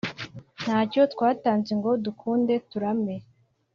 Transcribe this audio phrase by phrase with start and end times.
[0.61, 3.15] ntacyo twatanze ngo dukunde turame